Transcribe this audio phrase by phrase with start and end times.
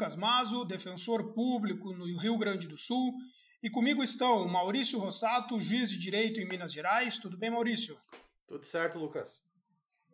[0.00, 3.12] Lucas Mazo, defensor público no Rio Grande do Sul,
[3.62, 7.18] e comigo estão Maurício Rossato, juiz de direito em Minas Gerais.
[7.18, 7.94] Tudo bem, Maurício?
[8.48, 9.42] Tudo certo, Lucas.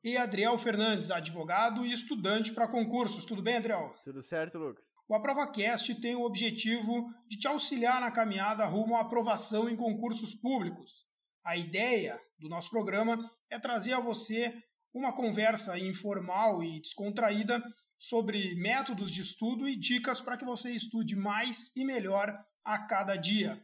[0.03, 3.25] E Adriel Fernandes, advogado e estudante para concursos.
[3.25, 3.89] Tudo bem, Adriel?
[4.03, 4.85] Tudo certo, Lucas.
[5.09, 10.35] O AprovaCast tem o objetivo de te auxiliar na caminhada rumo à aprovação em concursos
[10.35, 11.05] públicos.
[11.45, 13.17] A ideia do nosso programa
[13.49, 14.53] é trazer a você
[14.93, 17.63] uma conversa informal e descontraída
[17.99, 23.17] sobre métodos de estudo e dicas para que você estude mais e melhor a cada
[23.17, 23.61] dia.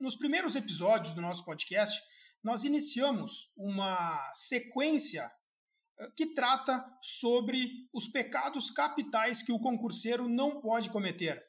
[0.00, 2.00] Nos primeiros episódios do nosso podcast,
[2.42, 5.28] nós iniciamos uma sequência
[5.98, 11.42] eh, que trata sobre os pecados capitais que o concurseiro não pode cometer.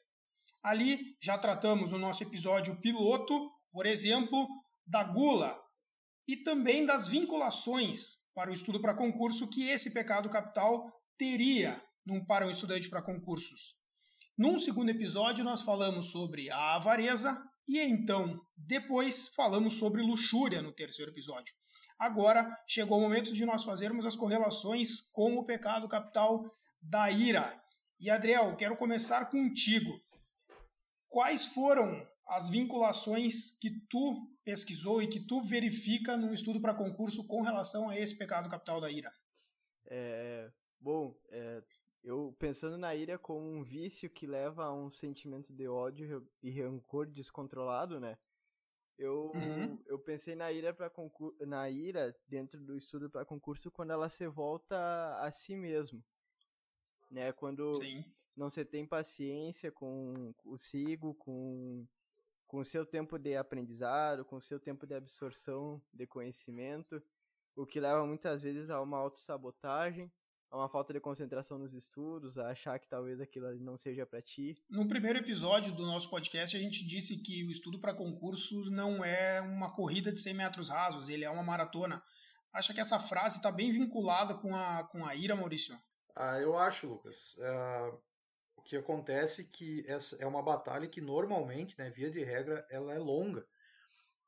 [0.62, 4.48] Ali já tratamos no nosso episódio piloto, por exemplo,
[4.86, 5.56] da gula
[6.26, 12.24] e também das vinculações para o estudo para concurso que esse pecado capital teria num,
[12.24, 13.76] para um estudante para concursos.
[14.36, 17.36] Num segundo episódio, nós falamos sobre a avareza
[17.68, 21.54] e então, depois, falamos sobre luxúria no terceiro episódio.
[21.98, 27.62] Agora chegou o momento de nós fazermos as correlações com o pecado capital da ira.
[28.00, 29.90] E Adriel, quero começar contigo.
[31.08, 31.86] Quais foram
[32.28, 37.90] as vinculações que tu pesquisou e que tu verifica no estudo para concurso com relação
[37.90, 39.10] a esse pecado capital da ira?
[39.90, 41.62] É, bom, é,
[42.02, 46.50] eu pensando na ira como um vício que leva a um sentimento de ódio e
[46.50, 48.16] rancor descontrolado, né?
[48.98, 49.78] Eu, uhum.
[49.86, 50.90] eu pensei na ira para
[51.46, 56.02] na ira dentro do estudo para concurso quando ela se volta a si mesmo,
[57.10, 57.32] né?
[57.32, 58.04] Quando Sim.
[58.36, 61.86] não se tem paciência com consigo, com
[62.48, 67.00] com o seu tempo de aprendizado, com o seu tempo de absorção de conhecimento,
[67.54, 70.10] o que leva muitas vezes a uma autossabotagem
[70.50, 74.22] a uma falta de concentração nos estudos, a achar que talvez aquilo não seja para
[74.22, 74.56] ti.
[74.70, 79.04] No primeiro episódio do nosso podcast, a gente disse que o estudo para concurso não
[79.04, 82.02] é uma corrida de 100 metros rasos, ele é uma maratona.
[82.52, 85.76] Acha que essa frase está bem vinculada com a, com a ira, Maurício?
[86.16, 87.36] Ah, eu acho, Lucas.
[87.36, 88.00] Uh,
[88.56, 92.66] o que acontece é que essa é uma batalha que normalmente, né, via de regra,
[92.70, 93.46] ela é longa.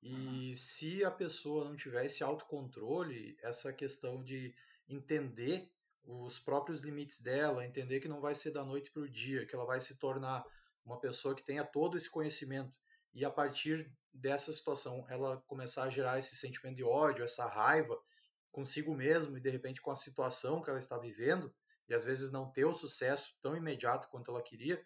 [0.03, 4.55] E se a pessoa não tiver esse autocontrole, essa questão de
[4.89, 5.71] entender
[6.05, 9.55] os próprios limites dela, entender que não vai ser da noite para o dia, que
[9.55, 10.45] ela vai se tornar
[10.85, 12.79] uma pessoa que tenha todo esse conhecimento
[13.13, 17.99] e a partir dessa situação ela começar a gerar esse sentimento de ódio, essa raiva
[18.51, 21.55] consigo mesmo e de repente com a situação que ela está vivendo
[21.89, 24.83] e às vezes não ter o sucesso tão imediato quanto ela queria,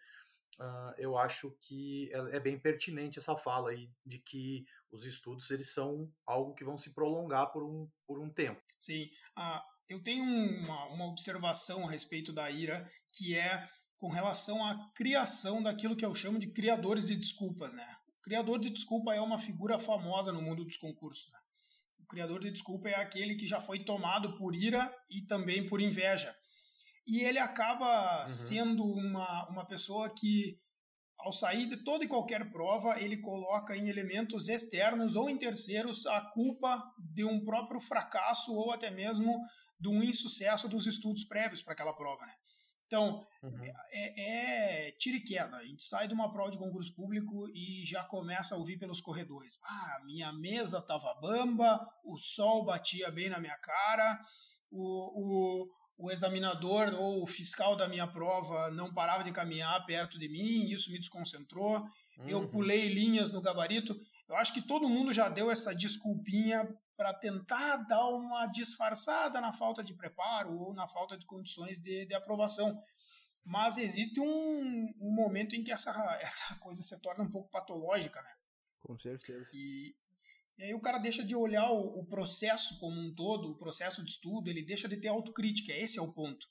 [0.58, 5.50] uh, eu acho que é, é bem pertinente essa fala aí de que os estudos
[5.50, 8.62] eles são algo que vão se prolongar por um, por um tempo.
[8.78, 13.68] Sim, uh, eu tenho uma, uma observação a respeito da ira, que é
[13.98, 17.74] com relação à criação daquilo que eu chamo de criadores de desculpas.
[17.74, 17.96] Né?
[18.18, 21.30] O criador de desculpa é uma figura famosa no mundo dos concursos.
[21.32, 21.38] Né?
[22.00, 25.80] O criador de desculpa é aquele que já foi tomado por ira e também por
[25.80, 26.34] inveja.
[27.06, 28.26] E ele acaba uhum.
[28.26, 30.58] sendo uma, uma pessoa que
[31.18, 36.06] ao sair de toda e qualquer prova, ele coloca em elementos externos ou em terceiros
[36.06, 39.40] a culpa de um próprio fracasso ou até mesmo
[39.88, 42.24] um insucesso dos estudos prévios para aquela prova.
[42.26, 42.32] Né?
[42.86, 43.64] Então, uhum.
[43.90, 45.56] é, é tira e queda.
[45.56, 49.00] A gente sai de uma prova de concurso público e já começa a ouvir pelos
[49.00, 49.58] corredores.
[49.64, 54.20] Ah, minha mesa estava bamba, o sol batia bem na minha cara,
[54.70, 60.18] o, o o examinador ou o fiscal da minha prova não parava de caminhar perto
[60.18, 61.76] de mim, isso me desconcentrou.
[62.18, 62.28] Uhum.
[62.28, 63.94] Eu pulei linhas no gabarito.
[64.28, 69.52] Eu acho que todo mundo já deu essa desculpinha para tentar dar uma disfarçada na
[69.52, 72.76] falta de preparo ou na falta de condições de, de aprovação.
[73.44, 75.90] Mas existe um, um, momento em que essa,
[76.20, 78.30] essa coisa se torna um pouco patológica, né?
[78.80, 79.50] Com certeza.
[79.52, 79.94] E,
[80.58, 84.04] e aí o cara deixa de olhar o, o, processo como um todo, o processo
[84.04, 86.46] de estudo, ele deixa de ter autocrítica, esse é o ponto.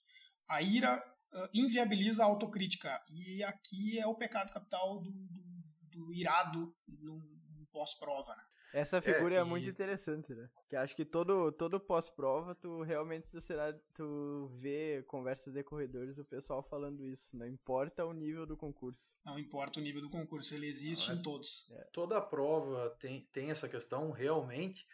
[0.47, 5.43] A ira uh, inviabiliza a autocrítica, e aqui é o pecado capital do, do,
[5.83, 7.17] do irado no,
[7.55, 8.43] no pós-prova, né?
[8.73, 10.49] Essa figura é, é muito interessante, né?
[10.67, 16.17] Que acho que todo, todo pós-prova, tu realmente tu será, tu vê conversas de corredores
[16.17, 17.37] o pessoal falando isso.
[17.37, 19.13] Não importa o nível do concurso.
[19.23, 21.71] Não importa o nível do concurso, ele existe em todos.
[21.71, 21.83] É.
[21.93, 24.87] Toda prova tem, tem essa questão realmente,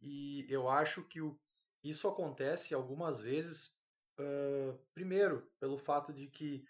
[0.00, 1.36] e eu acho que o,
[1.82, 3.76] isso acontece algumas vezes,
[4.20, 6.64] uh, primeiro, pelo fato de que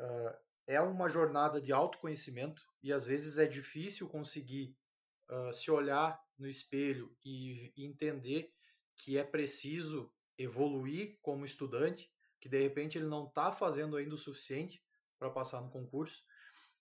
[0.00, 0.34] uh,
[0.66, 4.74] é uma jornada de autoconhecimento e às vezes é difícil conseguir
[5.30, 8.52] uh, se olhar no espelho e, e entender
[8.96, 12.10] que é preciso evoluir como estudante,
[12.40, 14.82] que de repente ele não está fazendo ainda o suficiente
[15.18, 16.22] para passar no concurso.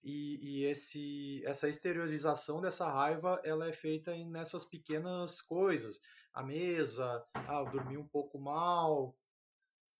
[0.04, 6.01] E, e, esse, essa exteriorização dessa raiva ela é feita nessas pequenas coisas.
[6.34, 9.16] A mesa, ah, eu dormi um pouco mal,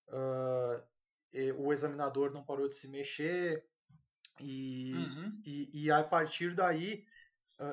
[0.08, 0.84] uh,
[1.56, 3.64] o examinador não parou de se mexer,
[4.40, 5.42] e, uhum.
[5.44, 7.06] e, e, a partir daí,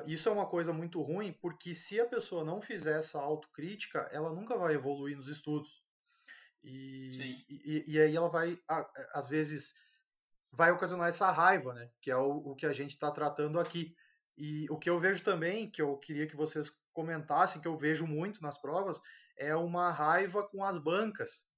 [0.06, 4.32] isso é uma coisa muito ruim, porque se a pessoa não fizer essa autocrítica, ela
[4.32, 5.82] nunca vai evoluir nos estudos.
[6.62, 8.56] E, e, e, aí ela vai,
[9.12, 9.74] às vezes,
[10.52, 11.90] vai ocasionar essa raiva, né?
[12.00, 13.94] Que é o, o que a gente está tratando aqui.
[14.38, 18.06] E o que eu vejo também, que eu queria que vocês comentassem, que eu vejo
[18.06, 19.00] muito nas provas,
[19.36, 21.50] é uma raiva com as bancas.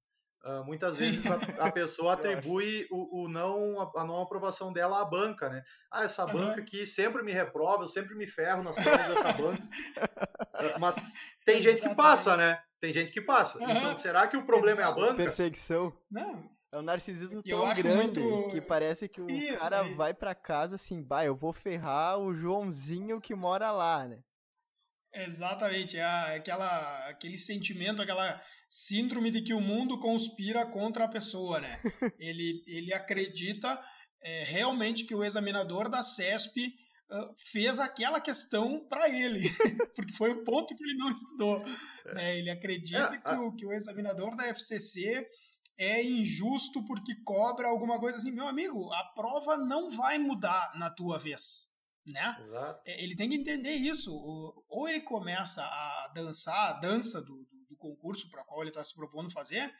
[0.45, 1.05] Uh, muitas Sim.
[1.05, 5.49] vezes a, a pessoa atribui o, o, não a, a, não aprovação dela à banca,
[5.49, 5.63] né?
[5.91, 6.33] Ah, essa uhum.
[6.33, 9.63] banca aqui sempre me reprova, eu sempre me ferro nas provas dessa banca.
[9.63, 11.13] Uh, mas
[11.43, 12.61] tem gente que passa, né?
[12.79, 13.57] Tem gente que passa.
[13.57, 13.71] Uhum.
[13.71, 14.99] Então, será que o problema Exato.
[14.99, 15.23] é a banca?
[15.23, 15.91] Perseguição.
[16.11, 16.55] Não.
[16.71, 18.51] É um narcisismo tão grande muito...
[18.51, 19.93] que parece que o Isso, cara aí.
[19.95, 24.19] vai para casa assim, bah, eu vou ferrar o Joãozinho que mora lá, né?
[25.15, 26.03] Exatamente, é
[26.35, 31.81] aquela, aquele sentimento, aquela síndrome de que o mundo conspira contra a pessoa, né?
[32.19, 33.81] ele, ele acredita
[34.21, 39.49] é, realmente que o examinador da CESP uh, fez aquela questão para ele,
[39.95, 41.63] porque foi o ponto que ele não estudou.
[42.07, 42.13] É.
[42.13, 42.39] Né?
[42.39, 45.25] Ele acredita é, que, o, que o examinador da FCC
[45.77, 48.31] é injusto porque cobra alguma coisa assim.
[48.31, 51.74] Meu amigo, a prova não vai mudar na tua vez
[52.05, 52.37] né?
[52.39, 52.81] Exato.
[52.85, 54.13] É, ele tem que entender isso.
[54.67, 58.83] Ou ele começa a dançar a dança do, do, do concurso para qual ele está
[58.83, 59.73] se propondo fazer,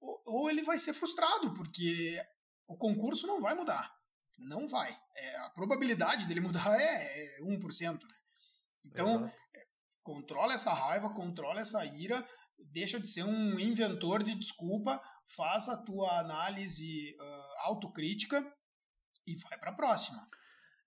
[0.00, 2.18] ou, ou, ele vai ser frustrado, porque
[2.66, 3.94] o concurso não vai mudar.
[4.38, 4.90] Não vai.
[5.14, 8.02] É, a probabilidade dele mudar é, é 1%.
[8.02, 8.14] Né?
[8.86, 9.66] Então, é,
[10.02, 12.26] controla essa raiva, controla essa ira,
[12.72, 15.00] deixa de ser um inventor de desculpa,
[15.36, 18.40] faça a tua análise uh, autocrítica
[19.26, 20.18] e vai para a próxima.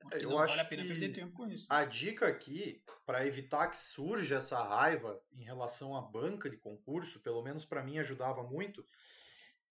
[0.04, 1.66] Porque eu não acho vale a pena perder tempo com isso.
[1.70, 7.22] A dica aqui, para evitar que surja essa raiva em relação à banca de concurso,
[7.22, 8.86] pelo menos para mim ajudava muito,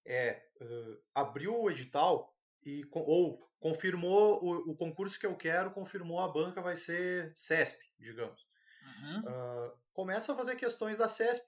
[0.04, 2.34] é uh, abrir o edital
[2.64, 7.78] e, ou confirmou o, o, concurso que eu quero, confirmou a banca, vai ser CESP,
[7.98, 8.46] digamos.
[8.84, 9.20] Uhum.
[9.20, 11.46] Uh, começa a fazer questões da CESP.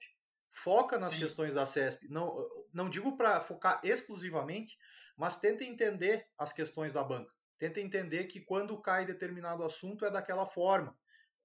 [0.51, 1.19] Foca nas Sim.
[1.19, 2.07] questões da CESP.
[2.07, 2.37] Não,
[2.71, 4.77] não digo para focar exclusivamente,
[5.17, 10.11] mas tenta entender as questões da banca tenta entender que quando cai determinado assunto é
[10.11, 10.95] daquela forma.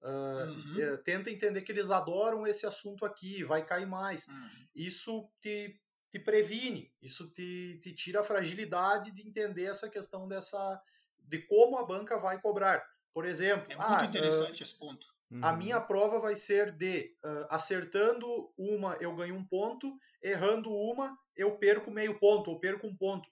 [0.01, 0.81] Uh, uhum.
[0.81, 4.27] é, tenta entender que eles adoram esse assunto aqui, vai cair mais.
[4.27, 4.49] Uhum.
[4.75, 5.79] Isso te,
[6.09, 10.81] te previne, isso te, te tira a fragilidade de entender essa questão dessa
[11.19, 12.83] de como a banca vai cobrar.
[13.13, 15.05] Por exemplo, é muito ah, interessante uh, esse ponto.
[15.41, 15.57] A uhum.
[15.57, 21.57] minha prova vai ser de uh, acertando uma eu ganho um ponto, errando uma eu
[21.57, 23.29] perco meio ponto ou perco um ponto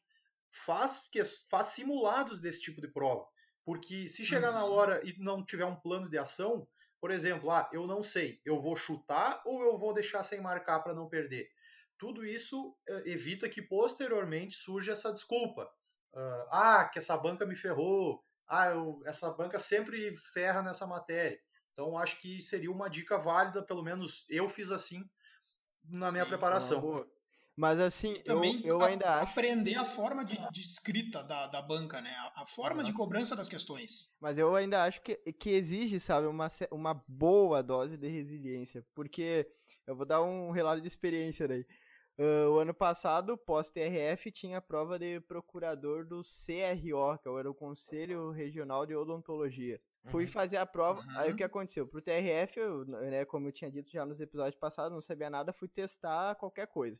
[0.51, 1.09] faz,
[1.49, 3.25] faz simulados desse tipo de prova.
[3.63, 4.55] Porque se chegar uhum.
[4.55, 6.67] na hora e não tiver um plano de ação,
[6.99, 10.79] por exemplo, ah, eu não sei, eu vou chutar ou eu vou deixar sem marcar
[10.79, 11.49] para não perder.
[11.97, 15.69] Tudo isso uh, evita que posteriormente surja essa desculpa.
[16.13, 18.23] Uh, ah, que essa banca me ferrou.
[18.47, 21.39] Ah, eu, essa banca sempre ferra nessa matéria.
[21.71, 25.07] Então, acho que seria uma dica válida, pelo menos eu fiz assim
[25.83, 27.05] na Sim, minha preparação.
[27.59, 29.33] Mas assim, Também eu, eu ainda a, acho.
[29.33, 32.09] Aprender a forma de, de escrita da, da banca, né?
[32.09, 32.83] A, a forma uhum.
[32.85, 34.17] de cobrança das questões.
[34.21, 38.85] Mas eu ainda acho que, que exige, sabe, uma, uma boa dose de resiliência.
[38.95, 39.45] Porque
[39.85, 41.65] eu vou dar um relato de experiência daí.
[42.17, 47.53] Uh, o ano passado, pós-TRF, tinha a prova de procurador do CRO, que era o
[47.53, 49.81] Conselho Regional de Odontologia.
[50.05, 50.11] Uhum.
[50.11, 51.17] Fui fazer a prova, uhum.
[51.17, 51.85] aí o que aconteceu?
[51.85, 55.51] Pro TRF, eu, né, como eu tinha dito já nos episódios passados, não sabia nada,
[55.51, 56.97] fui testar qualquer coisa.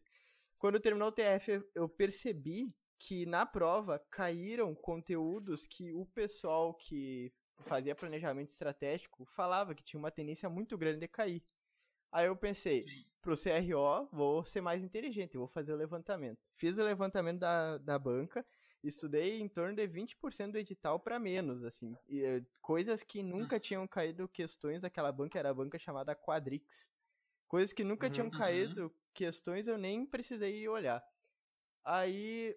[0.60, 7.34] Quando terminou o TF, eu percebi que na prova caíram conteúdos que o pessoal que
[7.62, 11.42] fazia planejamento estratégico falava que tinha uma tendência muito grande de cair.
[12.12, 13.06] Aí eu pensei, Sim.
[13.22, 16.40] pro CRO, vou ser mais inteligente, vou fazer o levantamento.
[16.54, 18.46] Fiz o levantamento da, da banca,
[18.84, 21.96] estudei em torno de 20% do edital para menos, assim.
[22.08, 26.92] E, eh, coisas que nunca tinham caído questões daquela banca, era a banca chamada Quadrix.
[27.48, 28.92] Coisas que nunca uhum, tinham caído uhum.
[29.14, 31.04] Questões, eu nem precisei olhar.
[31.84, 32.56] Aí,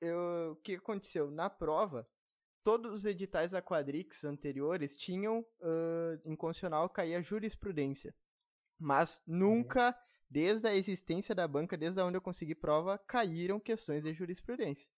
[0.00, 1.30] eu, o que aconteceu?
[1.30, 2.08] Na prova,
[2.62, 8.14] todos os editais da Quadrix anteriores tinham, uh, em condicional, cair jurisprudência.
[8.78, 9.94] Mas nunca, uhum.
[10.30, 14.88] desde a existência da banca, desde onde eu consegui prova, caíram questões de jurisprudência.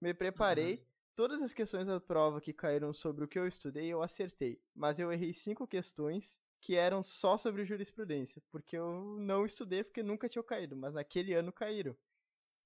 [0.00, 0.84] Me preparei, uhum.
[1.14, 4.60] todas as questões da prova que caíram sobre o que eu estudei, eu acertei.
[4.74, 10.02] Mas eu errei cinco questões que eram só sobre jurisprudência, porque eu não estudei porque
[10.02, 11.96] nunca tinha caído, mas naquele ano caíram.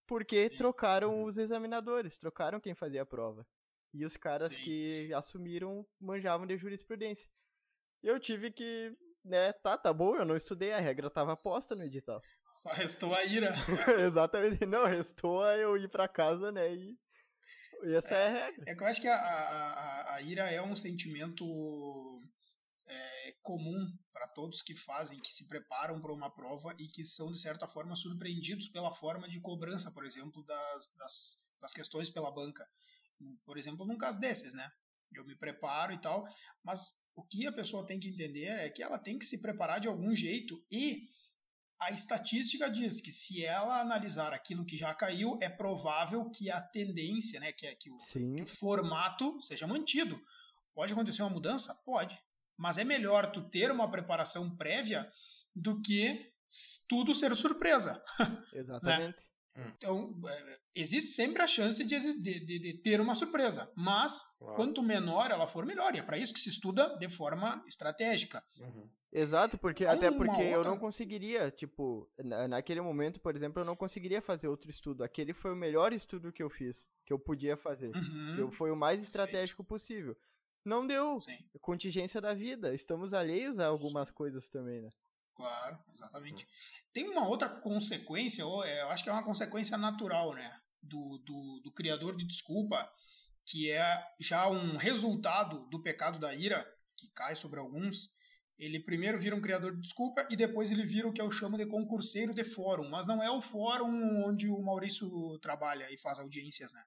[0.07, 0.57] porque Sim.
[0.59, 3.45] trocaram os examinadores, trocaram quem fazia a prova.
[3.93, 4.63] E os caras Sim.
[4.63, 7.29] que assumiram manjavam de jurisprudência.
[8.03, 11.83] Eu tive que, né, tá, tá bom, eu não estudei, a regra tava posta no
[11.83, 12.23] edital.
[12.53, 13.55] Só restou a ira.
[14.07, 16.99] Exatamente, não, restou eu ir para casa, né, e,
[17.85, 18.65] e essa é, é, a regra.
[18.69, 21.45] É que eu acho que a, a, a ira é um sentimento
[22.87, 27.33] é, comum para todos que fazem, que se preparam para uma prova e que são,
[27.33, 32.31] de certa forma, surpreendidos pela forma de cobrança, por exemplo, das, das, das questões pela
[32.31, 32.67] banca.
[33.45, 34.71] Por exemplo, num caso desses, né?
[35.15, 36.25] Eu me preparo e tal,
[36.63, 39.81] mas o que a pessoa tem que entender é que ela tem que se preparar
[39.81, 41.09] de algum jeito e
[41.79, 46.61] a estatística diz que se ela analisar aquilo que já caiu, é provável que a
[46.61, 50.21] tendência, né, que, é, que, o, que o formato seja mantido.
[50.75, 51.75] Pode acontecer uma mudança?
[51.85, 52.19] Pode.
[52.57, 55.09] Mas é melhor tu ter uma preparação prévia
[55.55, 56.33] do que
[56.89, 58.03] tudo ser surpresa.
[58.53, 59.17] Exatamente.
[59.19, 59.73] né?
[59.77, 64.55] Então, é, existe sempre a chance de, de, de ter uma surpresa, mas claro.
[64.55, 65.95] quanto menor ela for, melhor.
[65.95, 68.43] E é para isso que se estuda de forma estratégica.
[68.59, 68.91] Uhum.
[69.13, 70.45] Exato, porque até porque outra...
[70.45, 72.07] eu não conseguiria, tipo,
[72.51, 75.03] naquele momento, por exemplo, eu não conseguiria fazer outro estudo.
[75.03, 77.97] Aquele foi o melhor estudo que eu fiz, que eu podia fazer.
[77.97, 78.37] Uhum.
[78.39, 80.15] Eu, foi o mais estratégico possível.
[80.67, 81.21] Não deu.
[81.21, 81.39] Sim.
[81.61, 82.75] Contingência da vida.
[82.75, 84.91] Estamos alheios a algumas coisas também, né?
[85.37, 86.45] Claro, exatamente.
[86.93, 90.61] Tem uma outra consequência, é, eu acho que é uma consequência natural, né?
[90.83, 92.91] Do, do, do criador de desculpa,
[93.45, 98.11] que é já um resultado do pecado da ira, que cai sobre alguns.
[98.59, 101.57] Ele primeiro vira um criador de desculpa e depois ele vira o que eu chamo
[101.57, 102.89] de concurseiro de fórum.
[102.89, 106.83] Mas não é o fórum onde o Maurício trabalha e faz audiências, né?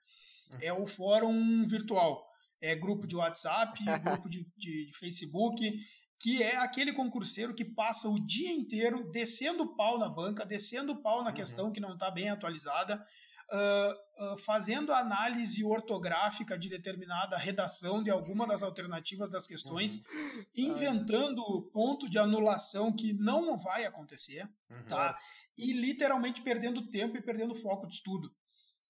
[0.51, 0.57] Uhum.
[0.63, 2.28] É o fórum virtual.
[2.61, 5.71] É grupo de WhatsApp, grupo de, de, de Facebook,
[6.19, 11.23] que é aquele concurseiro que passa o dia inteiro descendo pau na banca, descendo pau
[11.23, 11.35] na uhum.
[11.35, 13.01] questão que não está bem atualizada,
[13.51, 20.45] uh, uh, fazendo análise ortográfica de determinada redação de alguma das alternativas das questões, uhum.
[20.57, 24.83] inventando ponto de anulação que não vai acontecer, uhum.
[24.87, 25.17] tá?
[25.57, 28.29] E literalmente perdendo tempo e perdendo foco de estudo.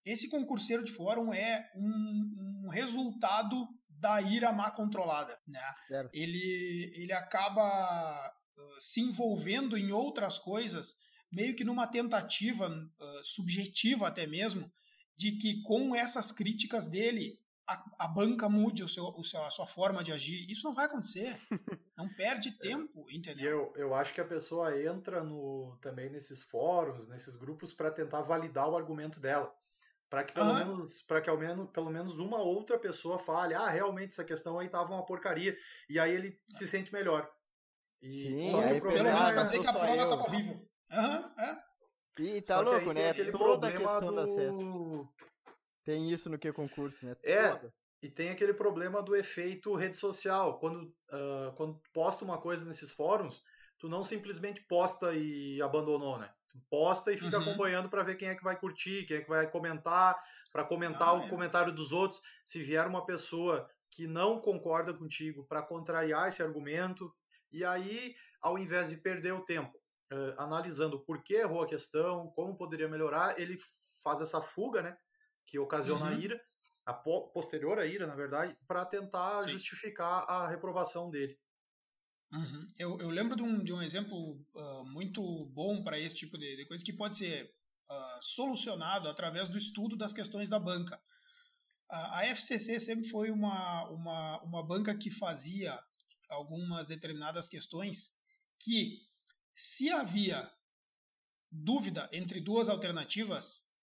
[0.05, 3.67] Esse concurseiro de fórum é um, um resultado
[3.99, 5.61] da ira má controlada, né?
[5.87, 6.09] Certo.
[6.13, 10.95] Ele, ele acaba uh, se envolvendo em outras coisas,
[11.31, 14.71] meio que numa tentativa uh, subjetiva até mesmo,
[15.17, 17.37] de que com essas críticas dele
[17.67, 20.49] a, a banca mude o seu, o seu, a sua forma de agir.
[20.49, 21.39] Isso não vai acontecer.
[21.95, 23.73] Não perde tempo, entendeu?
[23.75, 28.21] eu, eu acho que a pessoa entra no, também nesses fóruns, nesses grupos, para tentar
[28.21, 29.53] validar o argumento dela
[30.09, 30.55] para que pelo uhum.
[30.55, 34.57] menos para que ao menos pelo menos uma outra pessoa fale ah realmente essa questão
[34.57, 35.55] aí tava uma porcaria
[35.87, 37.29] e aí ele se sente melhor
[38.01, 40.09] e Sim, só que o problema é pra dizer que a prova eu.
[40.09, 41.63] tava horrível uhum, é.
[42.19, 44.15] e tá só louco né toda a questão do...
[44.15, 45.09] da acesso
[45.85, 47.73] tem isso no que concurso né é Toda.
[48.01, 52.91] e tem aquele problema do efeito rede social quando uh, quando posta uma coisa nesses
[52.91, 53.43] fóruns
[53.77, 56.33] tu não simplesmente posta e abandonou né
[56.69, 57.43] posta e fica uhum.
[57.43, 60.17] acompanhando para ver quem é que vai curtir, quem é que vai comentar,
[60.51, 61.29] para comentar ah, o é.
[61.29, 62.21] comentário dos outros.
[62.45, 67.13] Se vier uma pessoa que não concorda contigo para contrariar esse argumento,
[67.51, 69.77] e aí, ao invés de perder o tempo
[70.11, 73.57] uh, analisando por que errou a questão, como poderia melhorar, ele
[74.03, 74.97] faz essa fuga, né,
[75.45, 76.11] que ocasiona uhum.
[76.11, 76.41] a ira,
[76.85, 79.49] a po posterior à ira, na verdade, para tentar Sim.
[79.49, 81.37] justificar a reprovação dele.
[82.31, 82.67] Uhum.
[82.77, 86.57] Eu, eu, lembro de um, de um exemplo uh, muito bom para esse tipo de,
[86.57, 87.45] de, coisa que pode ser
[87.89, 91.01] uh, solucionado através do estudo das questões da banca.
[91.89, 95.77] a FCC sempre foi uma, uma, uma banca que fazia
[96.29, 98.19] algumas determinadas questões
[98.59, 98.99] que,
[99.59, 100.49] se havia
[101.51, 103.73] dúvida entre duas alternativas,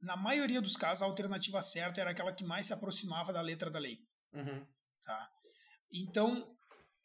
[0.00, 3.70] na maioria dos casos a alternativa certa era aquela que mais se aproximava da letra
[3.70, 4.04] da lei.
[4.32, 4.66] Uhum.
[5.00, 5.32] Tá?
[5.92, 6.57] Então,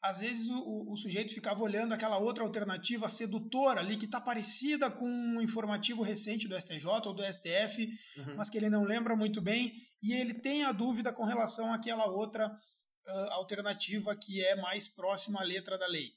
[0.03, 4.91] às vezes o, o, sujeito ficava olhando aquela outra alternativa sedutora ali, que está parecida
[4.91, 8.35] com um informativo recente do STJ ou do STF, uhum.
[8.35, 12.05] mas que ele não lembra muito bem, e ele tem a dúvida com relação àquela
[12.05, 16.11] outra uh, alternativa que é mais próxima à letra da lei.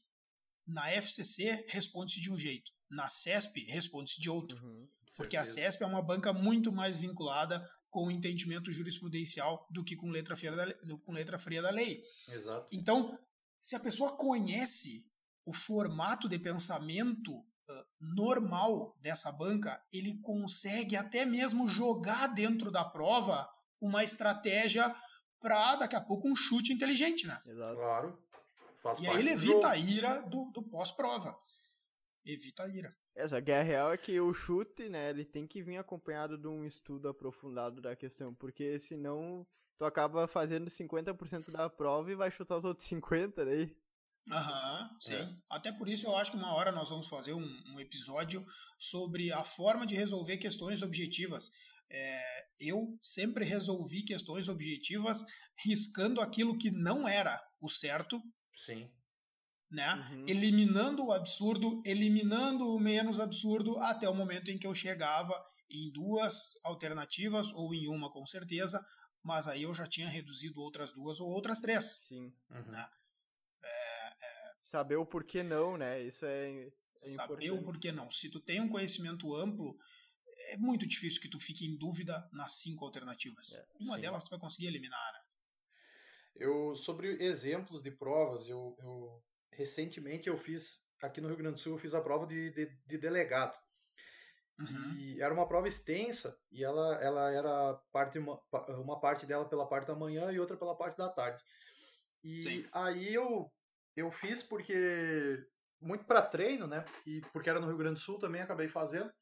[0.66, 2.72] Na FCC, responde-se de um jeito.
[2.90, 4.60] Na CESP, responde-se de outro.
[4.64, 9.84] Uhum, porque a CESP é uma banca muito mais vinculada com o entendimento jurisprudencial do
[9.84, 10.74] que com letra fria da,
[11.04, 12.02] com letra fria da lei.
[12.28, 12.68] Exato.
[12.72, 13.16] Então,
[13.66, 15.10] se a pessoa conhece
[15.44, 17.44] o formato de pensamento uh,
[17.98, 23.44] normal dessa banca, ele consegue até mesmo jogar dentro da prova
[23.80, 24.94] uma estratégia
[25.40, 27.42] para daqui a pouco um chute inteligente, né?
[27.44, 27.74] Exato.
[27.74, 28.22] Claro.
[28.84, 31.36] Faz e aí ele evita a ira do, do pós-prova.
[32.24, 32.96] Evita a ira.
[33.16, 36.38] É, só que a real é que o chute, né, ele tem que vir acompanhado
[36.38, 39.44] de um estudo aprofundado da questão, porque senão
[39.78, 43.76] tu acaba fazendo 50% da prova e vai chutar os outros 50% daí.
[44.30, 45.14] Aham, sim.
[45.14, 45.36] É.
[45.48, 48.44] Até por isso eu acho que uma hora nós vamos fazer um, um episódio
[48.78, 51.52] sobre a forma de resolver questões objetivas.
[51.88, 55.24] É, eu sempre resolvi questões objetivas
[55.64, 58.20] riscando aquilo que não era o certo.
[58.52, 58.90] Sim.
[59.70, 59.94] Né?
[59.94, 60.24] Uhum.
[60.28, 65.34] Eliminando o absurdo, eliminando o menos absurdo, até o momento em que eu chegava
[65.70, 68.84] em duas alternativas, ou em uma com certeza,
[69.26, 72.06] mas aí eu já tinha reduzido outras duas ou outras três.
[72.06, 72.32] Sim.
[72.48, 72.70] Uhum.
[72.70, 72.88] Né?
[73.60, 74.54] É, é...
[74.62, 76.00] Saber o porquê não, né?
[76.00, 78.08] Isso é, é Saber o porquê não.
[78.08, 79.76] Se tu tem um conhecimento amplo,
[80.52, 83.52] é muito difícil que tu fique em dúvida nas cinco alternativas.
[83.52, 84.02] É, Uma sim.
[84.02, 85.12] delas tu vai conseguir eliminar.
[85.12, 85.20] Né?
[86.36, 91.60] Eu, sobre exemplos de provas, eu, eu, recentemente eu fiz, aqui no Rio Grande do
[91.60, 93.58] Sul, eu fiz a prova de, de, de delegado.
[94.58, 94.94] Uhum.
[94.96, 99.68] E era uma prova extensa e ela, ela era parte, uma, uma parte dela pela
[99.68, 101.42] parte da manhã e outra pela parte da tarde.
[102.24, 102.68] E Sim.
[102.72, 103.52] aí eu,
[103.94, 105.46] eu fiz porque
[105.80, 106.84] muito para treino, né?
[107.06, 109.12] E porque era no Rio Grande do Sul também acabei fazendo.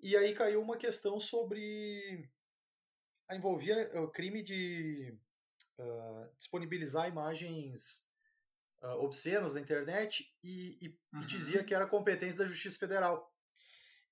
[0.00, 2.28] E aí caiu uma questão sobre.
[3.30, 5.18] envolvia o crime de
[5.78, 8.06] uh, disponibilizar imagens
[8.82, 11.22] uh, obscenas na internet e, e, uhum.
[11.22, 13.32] e, dizia que era competência da Justiça Federal.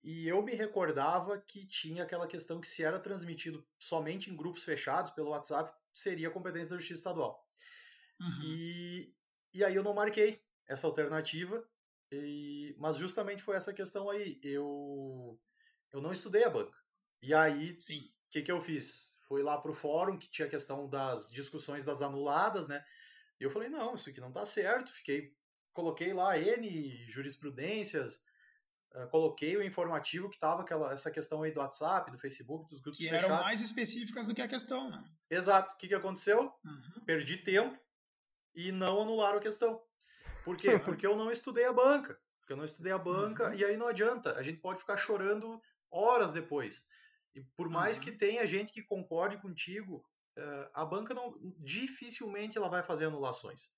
[0.04, 4.62] E eu me recordava que tinha aquela questão que se era transmitido somente em grupos
[4.62, 7.42] fechados pelo WhatsApp, seria competência da Justiça Estadual.
[8.20, 8.42] Uhum.
[8.44, 9.14] E,
[9.54, 11.66] e aí eu não marquei essa alternativa,
[12.12, 14.38] e, mas justamente foi essa questão aí.
[14.42, 15.40] Eu
[15.90, 16.76] eu não estudei a banca.
[17.22, 17.76] E aí, o
[18.30, 19.16] que, que eu fiz?
[19.20, 22.84] Fui lá pro fórum, que tinha a questão das discussões das anuladas, né?
[23.40, 24.92] E eu falei, não, isso aqui não tá certo.
[24.92, 25.34] Fiquei,
[25.72, 28.20] coloquei lá N jurisprudências,
[28.94, 32.80] uh, coloquei o informativo que tava aquela, essa questão aí do WhatsApp, do Facebook, dos
[32.80, 33.30] grupos que fechados.
[33.30, 35.04] eram mais específicas do que a questão, né?
[35.30, 35.74] Exato.
[35.74, 36.52] O que, que aconteceu?
[36.64, 37.04] Uhum.
[37.04, 37.78] Perdi tempo
[38.54, 39.80] e não anularam a questão.
[40.44, 40.78] Por quê?
[40.78, 42.18] Porque eu não estudei a banca.
[42.40, 43.54] Porque eu não estudei a banca uhum.
[43.54, 44.34] e aí não adianta.
[44.34, 46.84] A gente pode ficar chorando horas depois.
[47.34, 48.04] E por mais uhum.
[48.04, 50.04] que tenha gente que concorde contigo,
[50.38, 53.70] uh, a banca não dificilmente ela vai fazer anulações.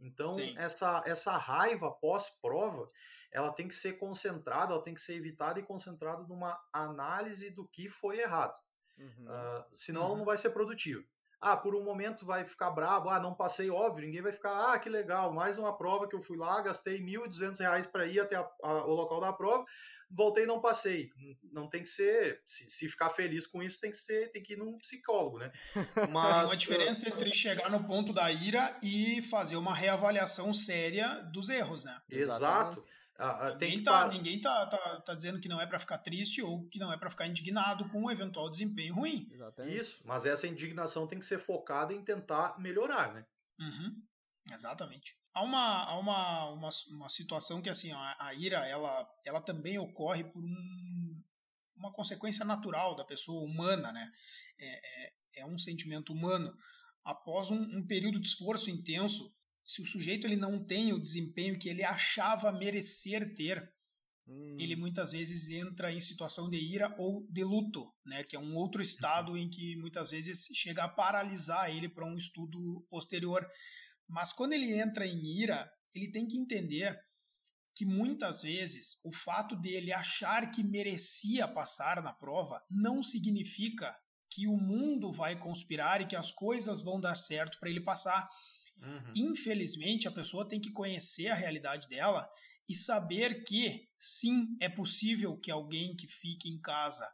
[0.00, 2.90] Então essa essa raiva pós-prova,
[3.34, 7.66] ela tem que ser concentrada, ela tem que ser evitada e concentrada numa análise do
[7.66, 8.54] que foi errado.
[8.96, 9.26] Uhum.
[9.26, 10.06] Uh, senão uhum.
[10.06, 11.02] ela não vai ser produtiva.
[11.40, 14.78] Ah, por um momento vai ficar bravo, ah, não passei, óbvio, ninguém vai ficar, ah,
[14.78, 18.36] que legal, mais uma prova que eu fui lá, gastei R$ 1.200 para ir até
[18.36, 19.62] a, a, o local da prova,
[20.08, 21.10] voltei e não passei.
[21.52, 24.54] Não tem que ser, se, se, ficar feliz com isso, tem que ser, tem que
[24.54, 25.52] ir num psicólogo, né?
[26.10, 31.50] Mas uma diferença entre chegar no ponto da ira e fazer uma reavaliação séria dos
[31.50, 32.00] erros, né?
[32.08, 32.82] Exato.
[33.16, 36.42] Ah, ah, ninguém, tá, ninguém tá, tá, tá dizendo que não é para ficar triste
[36.42, 39.28] ou que não é para ficar indignado com um eventual desempenho ruim.
[39.30, 39.78] Exatamente.
[39.78, 43.24] Isso, mas essa indignação tem que ser focada em tentar melhorar, né?
[43.60, 44.02] Uhum.
[44.52, 45.16] Exatamente.
[45.32, 49.78] Há uma, há uma, uma, uma situação que assim a, a, ira ela, ela também
[49.78, 51.22] ocorre por um,
[51.76, 54.12] uma consequência natural da pessoa humana, né?
[54.58, 56.56] É, é, é um sentimento humano.
[57.04, 59.32] Após um, um, período de esforço intenso,
[59.64, 63.62] se o sujeito ele não tem o desempenho que ele achava merecer ter,
[64.26, 64.56] hum.
[64.58, 68.22] ele muitas vezes entra em situação de ira ou de luto, né?
[68.24, 72.16] Que é um outro estado em que muitas vezes chega a paralisar ele para um
[72.16, 73.46] estudo posterior.
[74.08, 76.94] Mas quando ele entra em ira, ele tem que entender
[77.74, 83.94] que muitas vezes o fato dele achar que merecia passar na prova não significa
[84.30, 88.28] que o mundo vai conspirar e que as coisas vão dar certo para ele passar.
[88.82, 89.12] Uhum.
[89.14, 92.28] Infelizmente, a pessoa tem que conhecer a realidade dela
[92.68, 97.06] e saber que, sim, é possível que alguém que fique em casa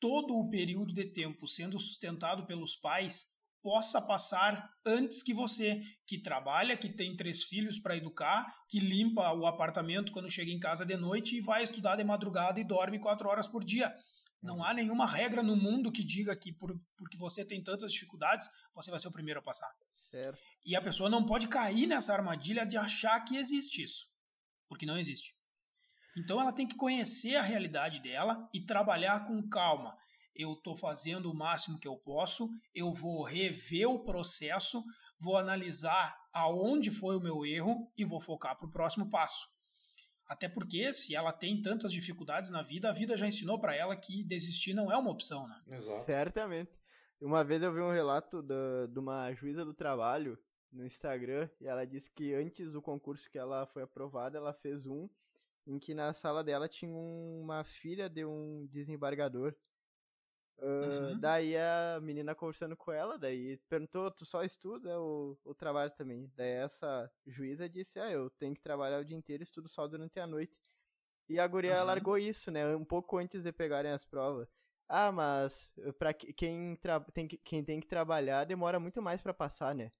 [0.00, 6.22] todo o período de tempo sendo sustentado pelos pais possa passar antes que você, que
[6.22, 10.86] trabalha, que tem três filhos para educar, que limpa o apartamento quando chega em casa
[10.86, 13.92] de noite e vai estudar de madrugada e dorme quatro horas por dia.
[14.42, 18.48] Não há nenhuma regra no mundo que diga que por, porque você tem tantas dificuldades,
[18.74, 19.70] você vai ser o primeiro a passar.
[20.10, 20.38] Certo.
[20.64, 24.06] E a pessoa não pode cair nessa armadilha de achar que existe isso,
[24.68, 25.36] porque não existe.
[26.16, 29.96] Então ela tem que conhecer a realidade dela e trabalhar com calma
[30.38, 34.82] eu estou fazendo o máximo que eu posso, eu vou rever o processo,
[35.18, 39.48] vou analisar aonde foi o meu erro e vou focar para o próximo passo.
[40.28, 43.96] Até porque, se ela tem tantas dificuldades na vida, a vida já ensinou para ela
[43.96, 45.62] que desistir não é uma opção, né?
[45.68, 46.04] Exato.
[46.04, 46.78] Certamente.
[47.20, 50.38] Uma vez eu vi um relato da, de uma juíza do trabalho
[50.70, 54.86] no Instagram e ela disse que antes do concurso que ela foi aprovada, ela fez
[54.86, 55.08] um
[55.66, 59.54] em que na sala dela tinha uma filha de um desembargador.
[60.58, 61.20] Uh, uhum.
[61.20, 66.30] Daí a menina conversando com ela, daí perguntou, tu só estuda ou, ou trabalha também?
[66.34, 70.18] Daí essa juíza disse, ah, eu tenho que trabalhar o dia inteiro, estudo só durante
[70.18, 70.58] a noite.
[71.28, 71.86] E a guria uhum.
[71.86, 74.48] largou isso, né, um pouco antes de pegarem as provas.
[74.88, 76.76] Ah, mas para quem,
[77.12, 79.92] tem que, quem tem que trabalhar demora muito mais para passar, né?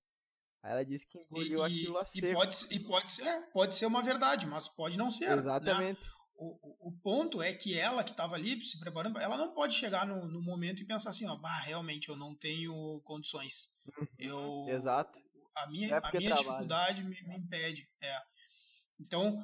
[0.62, 2.27] Aí ela disse que engoliu e, aquilo a seco.
[2.27, 5.29] E pode, e pode ser, pode ser uma verdade, mas pode não ser.
[5.29, 5.35] Né?
[5.35, 6.01] Exatamente.
[6.01, 6.17] Né?
[6.40, 10.07] O, o, ponto é que ela que estava ali se preparando, ela não pode chegar
[10.07, 13.83] no, no momento e pensar assim, ó, bah, realmente eu não tenho condições.
[13.98, 14.07] Uhum.
[14.16, 15.18] Eu, Exato.
[15.57, 17.88] A minha, é a minha dificuldade me, me, impede.
[18.01, 18.16] É.
[19.01, 19.37] Então,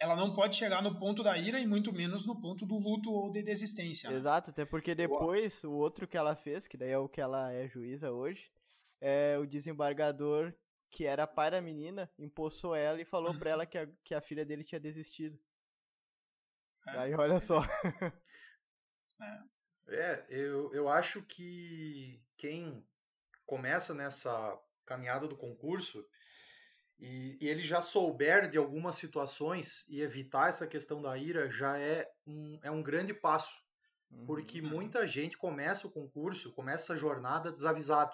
[0.00, 3.12] ela não pode chegar no ponto da ira e muito menos no ponto do luto
[3.12, 4.08] ou de desistência.
[4.08, 4.16] Né?
[4.16, 7.52] Exato, até porque depois o outro que ela fez, que daí é o que ela
[7.52, 8.50] é juíza hoje,
[9.02, 10.54] é o desembargador
[10.90, 14.20] que era pai da menina, empossou ela e falou pra ela que a, que a
[14.20, 15.38] filha dele tinha desistido.
[16.86, 16.98] É.
[16.98, 17.62] Aí olha só.
[19.88, 19.94] É.
[19.94, 22.84] é, eu, eu acho que quem
[23.46, 26.04] começa nessa caminhada do concurso
[26.98, 31.78] e, e, ele já souber de algumas situações e evitar essa questão da ira já
[31.78, 33.54] é um, é um grande passo.
[34.10, 34.26] Uhum.
[34.26, 34.68] Porque uhum.
[34.68, 38.12] muita gente começa o concurso, começa a jornada desavisado.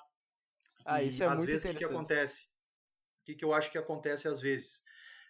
[0.84, 2.46] Ah, e, isso é às muito vezes o que acontece?
[3.20, 4.82] O que, que eu acho que acontece às vezes?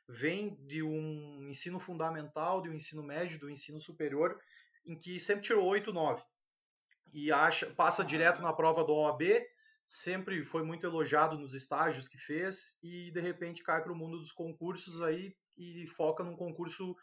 [0.09, 4.41] Vem de um ensino fundamental, de um ensino médio, do ensino superior,
[4.87, 6.23] em que sempre tirou 8, 9.
[7.13, 9.23] E acha, passa direto na prova do OAB,
[9.87, 14.19] sempre foi muito elogiado nos estágios que fez e de repente cai para o mundo
[14.19, 16.95] dos concursos aí e foca num concurso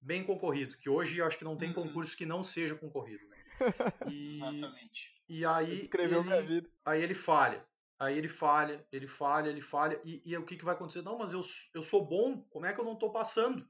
[0.00, 1.74] bem concorrido, que hoje acho que não tem uhum.
[1.74, 3.24] concurso que não seja concorrido.
[3.26, 3.36] Né?
[4.10, 5.14] E, Exatamente.
[5.28, 7.64] E aí ele, aí ele falha.
[7.98, 10.00] Aí ele falha, ele falha, ele falha.
[10.04, 11.02] E, e o que, que vai acontecer?
[11.02, 11.42] Não, mas eu,
[11.74, 13.66] eu sou bom, como é que eu não estou passando?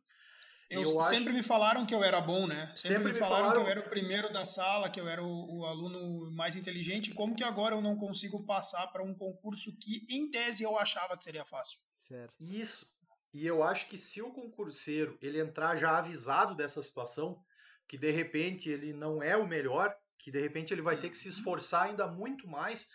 [0.70, 1.38] Eu, eu sempre acho...
[1.38, 2.66] me falaram que eu era bom, né?
[2.74, 5.22] Sempre, sempre me falaram, falaram, que eu era o primeiro da sala, que eu era
[5.22, 7.12] o, o, aluno mais inteligente.
[7.12, 11.16] Como que agora eu não consigo passar para um concurso que, em tese, eu achava
[11.16, 11.78] que seria fácil?
[12.00, 12.34] Certo.
[12.40, 12.86] Isso.
[13.32, 17.38] E eu acho que se o concurseiro ele entrar já avisado dessa situação,
[17.86, 21.18] que de repente ele não é o melhor, que de repente ele vai ter que
[21.18, 21.34] se uhum.
[21.34, 22.88] esforçar ainda muito mais,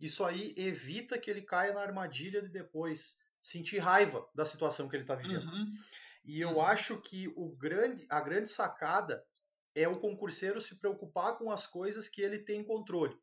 [0.00, 4.96] isso aí evita que ele caia na armadilha de depois sentir raiva da situação que
[4.96, 5.46] ele está vivendo.
[5.46, 5.72] Uhum.
[6.24, 6.62] E eu uhum.
[6.62, 9.24] acho que o grande, a grande sacada
[9.74, 13.16] é o concurseiro se preocupar com as coisas que ele tem controle.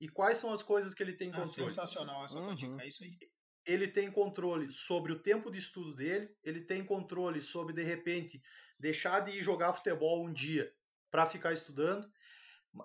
[0.00, 1.70] E quais são as coisas que ele tem ah, controle?
[1.70, 2.54] Sensacional essa uhum.
[2.54, 3.18] dica, é isso aí.
[3.64, 8.40] Ele tem controle sobre o tempo de estudo dele, ele tem controle sobre, de repente,
[8.78, 10.72] deixar de ir jogar futebol um dia
[11.10, 12.08] para ficar estudando.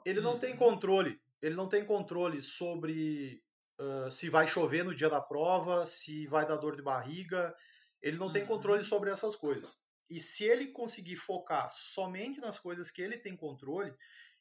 [0.06, 0.58] Ele não tem uhum.
[0.58, 3.42] controle, ele não tem controle sobre
[3.80, 7.54] uh, se vai chover no dia da prova, se vai dar dor de barriga,
[8.02, 8.32] ele não uhum.
[8.32, 9.80] tem controle sobre essas coisas.
[10.10, 13.94] E se ele conseguir focar somente nas coisas que ele tem controle,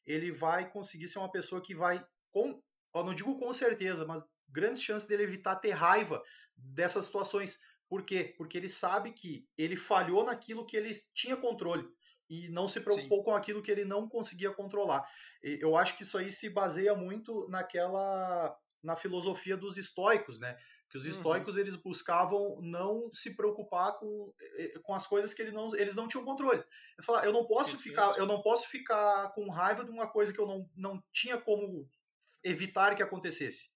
[0.05, 2.61] ele vai conseguir ser uma pessoa que vai, com,
[2.93, 6.21] eu não digo com certeza, mas grandes chances dele evitar ter raiva
[6.55, 7.59] dessas situações.
[7.87, 8.35] Por quê?
[8.37, 11.87] Porque ele sabe que ele falhou naquilo que ele tinha controle
[12.31, 13.23] e não se preocupou Sim.
[13.25, 15.05] com aquilo que ele não conseguia controlar.
[15.43, 20.57] Eu acho que isso aí se baseia muito naquela na filosofia dos estoicos, né?
[20.89, 21.11] que os uhum.
[21.11, 21.61] estoicos uhum.
[21.61, 26.07] eles buscavam não se preocupar com, eh, com as coisas que ele não, eles não
[26.07, 26.59] tinham controle.
[26.59, 27.95] Ele fala, eu não posso Perfeito.
[27.95, 31.37] ficar, eu não posso ficar com raiva de uma coisa que eu não, não tinha
[31.37, 31.87] como
[32.43, 33.69] evitar que acontecesse.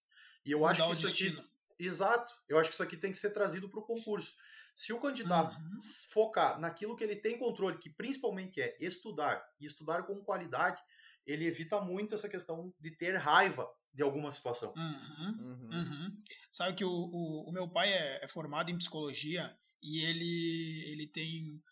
[0.45, 1.39] E eu acho que isso destino.
[1.39, 4.33] aqui, exato, eu acho que isso aqui tem que ser trazido para o concurso.
[4.75, 5.77] Se o candidato uhum.
[6.11, 10.81] focar naquilo que ele tem controle, que principalmente é estudar e estudar com qualidade,
[11.25, 14.73] ele evita muito essa questão de ter raiva de alguma situação.
[14.75, 15.69] Uhum, uhum.
[15.71, 16.23] Uhum.
[16.51, 21.07] Sabe que o, o, o meu pai é, é, formado em psicologia e ele, ele
[21.07, 21.63] tem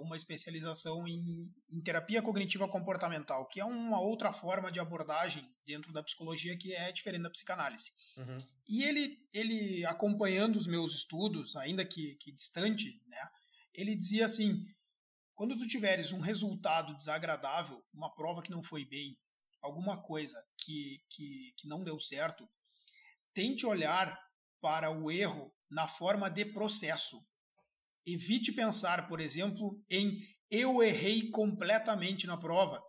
[0.00, 5.92] uma especialização em, em, terapia cognitiva comportamental, que é uma outra forma de abordagem dentro
[5.92, 7.90] da psicologia que é diferente da psicanálise.
[8.16, 8.38] Uhum.
[8.68, 13.30] E ele, ele, acompanhando os meus estudos, ainda que, que distante, né,
[13.74, 14.66] ele dizia assim,
[15.34, 19.18] quando tu tiveres um resultado desagradável, uma prova que não foi bem,
[19.62, 22.48] alguma coisa que, que, que não deu certo,
[23.32, 24.18] tente olhar
[24.60, 27.16] para o erro na forma de processo.
[28.12, 30.18] Evite pensar, por exemplo, em
[30.50, 32.82] eu errei completamente na prova.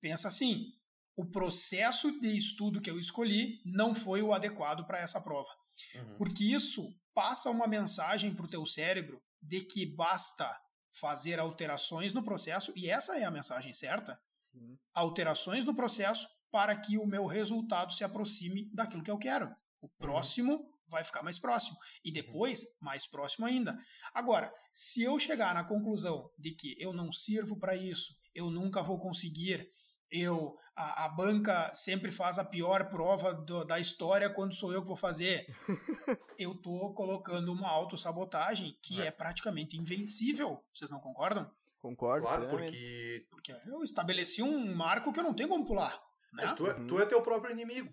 [0.00, 0.72] Pensa assim:
[1.16, 5.48] o processo de estudo que eu escolhi não foi o adequado para essa prova.
[5.94, 6.16] Uhum.
[6.16, 10.48] Porque isso passa uma mensagem para o teu cérebro de que basta
[10.92, 14.20] fazer alterações no processo, e essa é a mensagem certa,
[14.52, 14.76] uhum.
[14.92, 19.54] alterações no processo para que o meu resultado se aproxime daquilo que eu quero.
[19.80, 20.70] O uhum.
[20.90, 21.76] Vai ficar mais próximo.
[22.04, 23.76] E depois, mais próximo ainda.
[24.12, 28.82] Agora, se eu chegar na conclusão de que eu não sirvo para isso, eu nunca
[28.82, 29.68] vou conseguir,
[30.10, 34.82] eu a, a, banca sempre faz a pior prova do, da história quando sou eu
[34.82, 35.46] que vou fazer.
[36.38, 39.06] eu tô colocando uma autossabotagem que é.
[39.06, 40.64] é praticamente invencível.
[40.72, 41.50] Vocês não concordam?
[41.78, 42.26] Concordo.
[42.26, 43.26] Claro, porque...
[43.30, 45.98] porque eu estabeleci um marco que eu não tenho como pular.
[46.32, 46.44] Né?
[46.44, 47.92] É, tu, é, tu é teu próprio inimigo.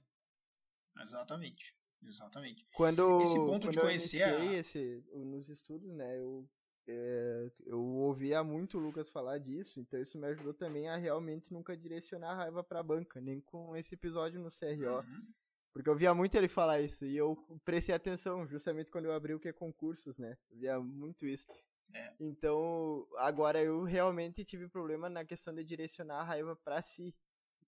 [1.01, 1.75] Exatamente.
[2.03, 2.65] Exatamente.
[2.73, 4.53] Quando, esse ponto quando de conhecer eu a...
[4.53, 6.49] esse, nos estudos, né, eu,
[6.87, 11.51] é, eu ouvia muito o Lucas falar disso, então isso me ajudou também a realmente
[11.51, 14.99] nunca direcionar a raiva pra banca, nem com esse episódio no CRO.
[14.99, 15.33] Uhum.
[15.73, 19.33] Porque eu via muito ele falar isso, e eu prestei atenção justamente quando eu abri
[19.33, 20.37] o que é concursos, né?
[20.49, 21.45] Eu via muito isso.
[21.93, 22.15] É.
[22.19, 27.13] Então, agora eu realmente tive problema na questão de direcionar a raiva para si.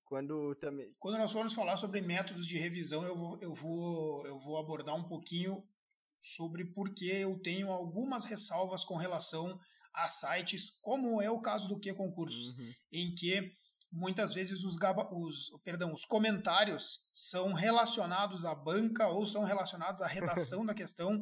[0.09, 0.91] Quando também.
[0.99, 4.95] Quando nós formos falar sobre métodos de revisão, eu vou, eu vou, eu vou abordar
[4.95, 5.63] um pouquinho
[6.19, 9.59] sobre por que eu tenho algumas ressalvas com relação
[9.93, 12.73] a sites, como é o caso do que concursos, uhum.
[12.91, 13.51] em que
[13.91, 14.77] muitas vezes os,
[15.11, 21.21] os, perdão, os comentários são relacionados à banca ou são relacionados à redação da questão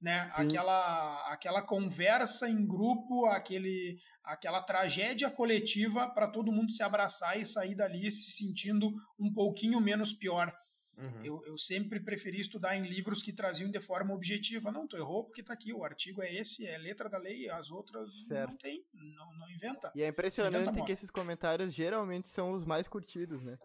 [0.00, 0.30] né?
[0.34, 7.44] Aquela, aquela conversa em grupo, aquele, aquela tragédia coletiva para todo mundo se abraçar e
[7.44, 10.52] sair dali se sentindo um pouquinho menos pior.
[10.96, 11.24] Uhum.
[11.24, 14.72] Eu, eu sempre preferi estudar em livros que traziam de forma objetiva.
[14.72, 17.70] Não, tu errou porque está aqui, o artigo é esse, é letra da lei, as
[17.70, 18.50] outras certo.
[18.50, 19.92] não tem, não, não inventa.
[19.94, 23.56] E é impressionante que esses comentários geralmente são os mais curtidos, né?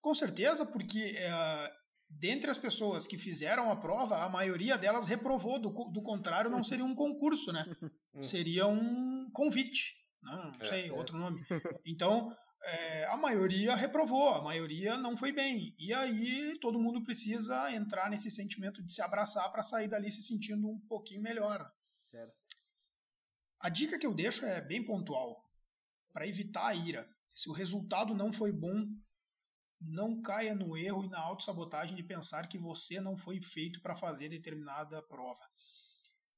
[0.00, 1.70] Com certeza, porque é,
[2.10, 6.64] dentre as pessoas que fizeram a prova, a maioria delas reprovou, do, do contrário, não
[6.64, 7.64] seria um concurso, né?
[8.20, 10.92] Seria um convite, não, não é, sei, é.
[10.92, 11.40] outro nome.
[11.86, 15.74] Então, é, a maioria reprovou, a maioria não foi bem.
[15.78, 20.22] E aí todo mundo precisa entrar nesse sentimento de se abraçar para sair dali se
[20.22, 21.64] sentindo um pouquinho melhor.
[22.10, 22.34] Certo.
[23.60, 25.42] A dica que eu deixo é bem pontual,
[26.12, 27.08] para evitar a ira.
[27.32, 28.86] Se o resultado não foi bom,
[29.80, 33.96] não caia no erro e na autossabotagem de pensar que você não foi feito para
[33.96, 35.42] fazer determinada prova.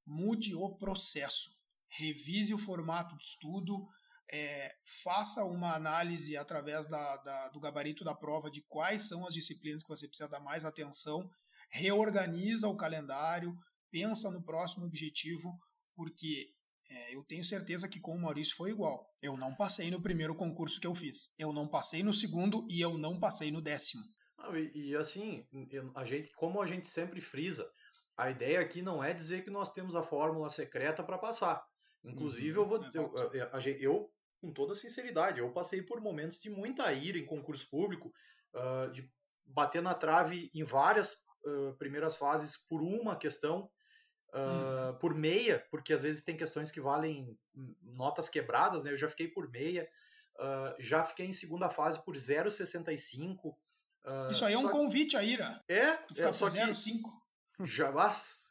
[0.07, 1.51] Mude o processo,
[1.89, 3.77] revise o formato de estudo,
[4.31, 9.35] é, faça uma análise através da, da, do gabarito da prova de quais são as
[9.35, 11.29] disciplinas que você precisa dar mais atenção,
[11.71, 13.57] reorganiza o calendário,
[13.91, 15.59] pensa no próximo objetivo,
[15.95, 16.55] porque
[16.91, 19.09] é, eu tenho certeza que com o Maurício foi igual.
[19.21, 21.35] Eu não passei no primeiro concurso que eu fiz.
[21.39, 24.03] Eu não passei no segundo e eu não passei no décimo.
[24.39, 25.47] Ah, e, e, assim,
[25.95, 27.71] a gente, como a gente sempre frisa,
[28.17, 31.65] a ideia aqui não é dizer que nós temos a fórmula secreta para passar.
[32.05, 32.85] Inclusive, uhum, eu vou.
[32.95, 37.71] Eu, eu, eu, com toda sinceridade, eu passei por momentos de muita ira em concurso
[37.71, 38.13] público,
[38.55, 39.09] uh, de
[39.47, 41.15] bater na trave em várias
[41.47, 43.71] uh, primeiras fases por uma questão
[44.33, 47.39] uh, por meia, porque às vezes tem questões que valem
[47.83, 48.93] notas quebradas, né?
[48.93, 49.89] Eu já fiquei por meia,
[50.37, 53.55] uh, já fiquei em segunda fase por 0,65.
[54.05, 55.63] Uh, Isso aí é um convite a ira.
[55.69, 57.01] É, tu fica é, só 0,5.
[57.65, 57.93] Já,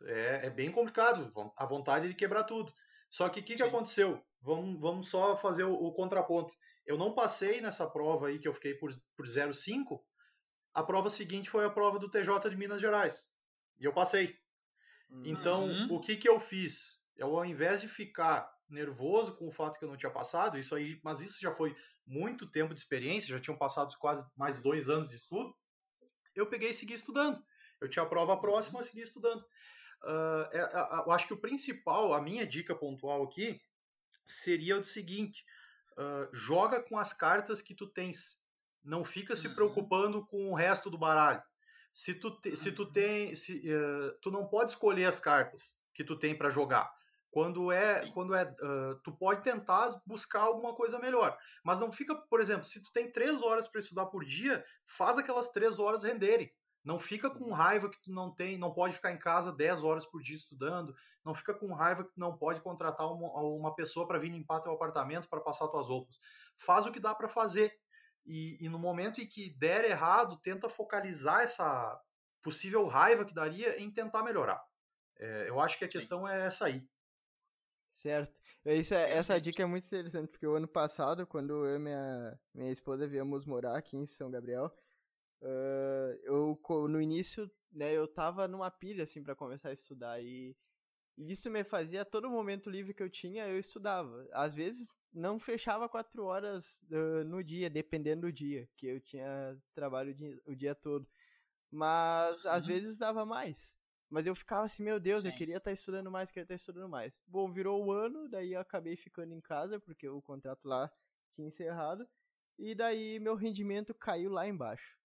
[0.05, 2.71] é, é bem complicado, a vontade de quebrar tudo.
[3.09, 4.23] Só que o que, que aconteceu?
[4.39, 6.53] Vamos, vamos só fazer o, o, contraponto.
[6.85, 9.99] Eu não passei nessa prova aí que eu fiquei por, por 0,5.
[10.73, 13.29] A prova seguinte foi a prova do TJ de Minas Gerais.
[13.77, 14.35] E eu passei.
[15.26, 15.88] Então, uhum.
[15.91, 17.02] o que, que eu fiz?
[17.17, 20.74] Eu, ao invés de ficar nervoso com o fato que eu não tinha passado, isso
[20.74, 24.89] aí, mas isso já foi muito tempo de experiência, já tinham passado quase mais dois
[24.89, 25.54] anos de estudo,
[26.36, 27.43] eu peguei e segui estudando.
[27.80, 29.41] Eu tinha a prova próxima, eu segui estudando.
[30.04, 33.62] Uh, é, é, eu acho que o principal, a minha dica pontual aqui,
[34.26, 35.43] seria o seguinte:
[35.97, 38.41] uh, joga com as cartas que tu tens.
[38.84, 39.56] Não fica se uhum.
[39.56, 41.43] preocupando com o resto do baralho.
[41.93, 46.04] Se tu, te, se tu tem, se, uh, tu não pode escolher as cartas que
[46.04, 46.91] tu tem para jogar.
[47.30, 48.12] Quando é, Sim.
[48.12, 52.65] quando é, uh, tu pode tentar buscar alguma coisa melhor, mas não fica, por exemplo,
[52.65, 56.51] se tu tem três horas para estudar por dia, faz aquelas três horas renderem.
[56.84, 57.54] Não fica com uhum.
[57.54, 60.95] raiva que tu não tem, não pode ficar em casa 10 horas por dia estudando.
[61.23, 64.62] Não fica com raiva que tu não pode contratar uma, uma pessoa para vir limpar
[64.62, 66.19] teu apartamento para passar tuas roupas.
[66.58, 67.71] Faz o que dá para fazer.
[68.25, 71.99] E, e, no momento em que der errado, tenta focalizar essa
[72.41, 74.63] possível raiva que daria em tentar melhorar.
[75.17, 76.34] É, eu acho que a questão Sim.
[76.34, 76.88] é essa aí.
[77.91, 78.34] Certo.
[78.65, 82.39] Isso é, essa dica é muito interessante, porque o ano passado, quando eu e minha,
[82.53, 84.71] minha esposa viemos morar aqui em São Gabriel,
[85.41, 90.55] uh, eu no início, né, eu tava numa pilha, assim, para começar a estudar, e,
[91.17, 94.27] e isso me fazia, todo momento livre que eu tinha, eu estudava.
[94.31, 99.58] Às vezes, não fechava quatro horas uh, no dia, dependendo do dia, que eu tinha
[99.74, 101.08] trabalho o dia, o dia todo.
[101.69, 102.74] Mas às uhum.
[102.74, 103.76] vezes dava mais.
[104.10, 105.30] Mas eu ficava assim, meu Deus, Sim.
[105.30, 107.21] eu queria estar tá estudando mais, queria estar tá estudando mais.
[107.26, 110.91] Bom, virou o ano, daí eu acabei ficando em casa, porque o contrato lá
[111.34, 112.08] tinha encerrado.
[112.60, 114.97] E daí meu rendimento caiu lá embaixo.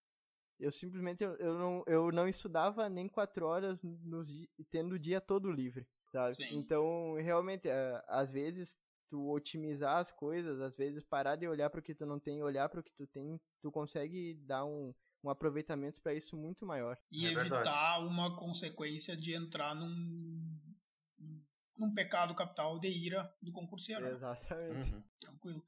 [0.58, 4.28] Eu simplesmente eu, eu, não, eu não estudava nem quatro horas nos,
[4.70, 6.34] tendo o dia todo livre, sabe?
[6.34, 6.56] Sim.
[6.56, 11.80] Então, realmente, é, às vezes tu otimizar as coisas, às vezes parar de olhar para
[11.80, 14.94] o que tu não tem, olhar para o que tu tem, tu consegue dar um,
[15.22, 16.98] um aproveitamento para isso muito maior.
[17.10, 18.06] E é evitar verdade.
[18.06, 20.58] uma consequência de entrar num,
[21.78, 24.02] num pecado capital de ira do concurseiro.
[24.02, 24.12] Né?
[24.12, 24.92] Exatamente.
[24.92, 25.02] Uhum.
[25.20, 25.62] Tranquilo.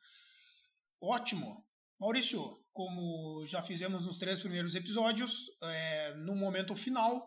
[1.01, 1.64] Ótimo.
[1.98, 2.40] Maurício,
[2.72, 7.27] como já fizemos nos três primeiros episódios, é, no momento final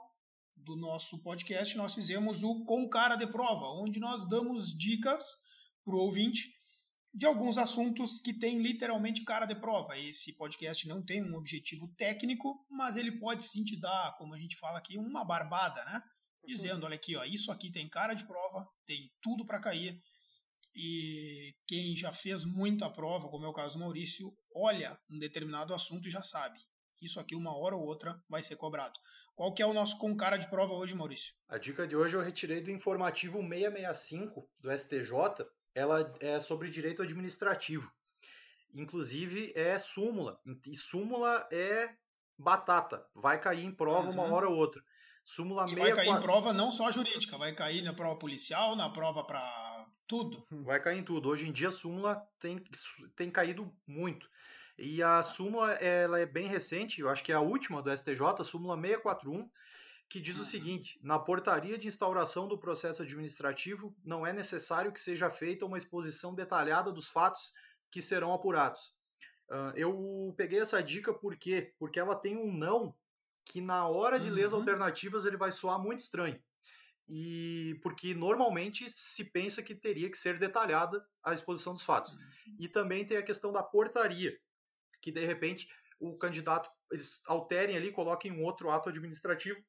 [0.56, 5.41] do nosso podcast, nós fizemos o Com Cara de Prova, onde nós damos dicas
[5.84, 6.54] para o ouvinte
[7.14, 9.98] de alguns assuntos que têm literalmente cara de prova.
[9.98, 14.38] Esse podcast não tem um objetivo técnico, mas ele pode sim te dar, como a
[14.38, 16.02] gente fala aqui, uma barbada, né?
[16.46, 20.02] Dizendo, olha aqui, ó, isso aqui tem cara de prova, tem tudo para cair.
[20.74, 25.74] E quem já fez muita prova, como é o caso do Maurício, olha um determinado
[25.74, 26.58] assunto e já sabe.
[27.02, 28.98] Isso aqui, uma hora ou outra, vai ser cobrado.
[29.36, 31.34] Qual que é o nosso com cara de prova hoje, Maurício?
[31.50, 37.02] A dica de hoje eu retirei do informativo 665 do STJ, ela é sobre direito
[37.02, 37.92] administrativo.
[38.74, 40.40] Inclusive é súmula.
[40.66, 41.90] E súmula é
[42.38, 43.06] batata.
[43.16, 44.14] Vai cair em prova uhum.
[44.14, 44.82] uma hora ou outra.
[45.24, 48.90] Súmula e vai cair em prova não só jurídica, vai cair na prova policial, na
[48.90, 50.46] prova para tudo.
[50.64, 51.30] Vai cair em tudo.
[51.30, 52.62] Hoje em dia a súmula tem,
[53.16, 54.30] tem caído muito.
[54.78, 58.22] E a súmula ela é bem recente, eu acho que é a última do STJ,
[58.40, 59.50] a súmula 641,
[60.12, 60.46] que diz o uhum.
[60.46, 65.78] seguinte: na portaria de instauração do processo administrativo, não é necessário que seja feita uma
[65.78, 67.54] exposição detalhada dos fatos
[67.90, 68.92] que serão apurados.
[69.50, 71.74] Uh, eu peguei essa dica por quê?
[71.80, 72.94] Porque ela tem um não
[73.46, 74.36] que na hora de uhum.
[74.36, 74.60] ler as uhum.
[74.60, 76.38] alternativas ele vai soar muito estranho.
[77.08, 82.14] E porque normalmente se pensa que teria que ser detalhada a exposição dos fatos.
[82.14, 82.58] Uhum.
[82.60, 84.38] E também tem a questão da portaria,
[85.02, 85.70] que de repente
[86.02, 89.64] o candidato eles alterem ali, coloquem um outro ato administrativo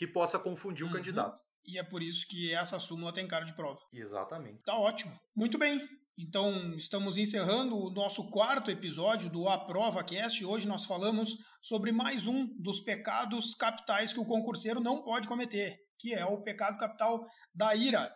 [0.00, 0.90] que possa confundir uhum.
[0.90, 1.38] o candidato.
[1.62, 3.78] E é por isso que essa súmula tem cara de prova.
[3.92, 4.62] Exatamente.
[4.64, 5.12] Tá ótimo.
[5.36, 5.78] Muito bem.
[6.18, 10.42] Então, estamos encerrando o nosso quarto episódio do A Prova Cast.
[10.42, 15.76] Hoje nós falamos sobre mais um dos pecados capitais que o concurseiro não pode cometer,
[15.98, 17.22] que é o pecado capital
[17.54, 18.10] da ira.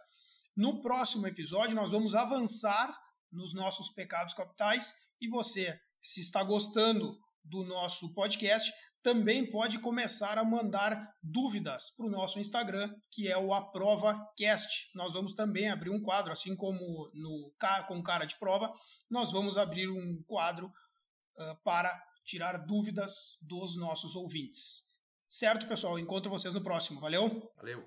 [0.57, 2.99] No próximo episódio, nós vamos avançar
[3.31, 8.73] nos nossos pecados capitais e você, se está gostando do nosso podcast,
[9.05, 14.91] também pode começar a mandar dúvidas para o nosso Instagram, que é o AprovaCast.
[14.97, 17.53] Nós vamos também abrir um quadro, assim como no
[17.87, 18.73] com cara de prova,
[19.11, 24.95] nós vamos abrir um quadro uh, para tirar dúvidas dos nossos ouvintes.
[25.29, 25.99] Certo, pessoal?
[25.99, 26.99] Encontro vocês no próximo.
[26.99, 27.53] Valeu?
[27.59, 27.85] Valeu.